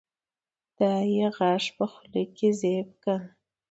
[0.77, 3.15] دا يې غاښ په خوله کې زېب کا